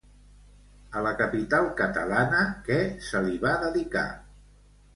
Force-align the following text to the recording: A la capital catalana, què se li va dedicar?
A 1.01 1.03
la 1.07 1.11
capital 1.19 1.67
catalana, 1.81 2.41
què 2.71 2.81
se 3.11 3.25
li 3.29 3.39
va 3.47 3.55
dedicar? 3.69 4.07